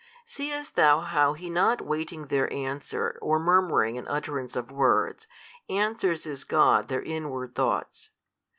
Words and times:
Seest 0.25 0.75
thou 0.75 1.01
how 1.01 1.33
He 1.33 1.47
not 1.47 1.79
waiting 1.79 2.25
their 2.25 2.51
answer 2.51 3.19
or 3.21 3.37
murmuring 3.37 3.97
in 3.97 4.07
utterance 4.07 4.55
of 4.55 4.71
words, 4.71 5.27
answers 5.69 6.25
as 6.25 6.43
God 6.43 6.87
their 6.87 7.03
inward 7.03 7.53
thoughts? 7.53 8.09